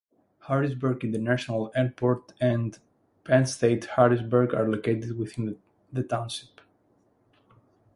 [0.47, 2.79] Harrisburg International Airport and
[3.23, 5.59] Penn State Harrisburg are located within
[5.93, 6.59] the township.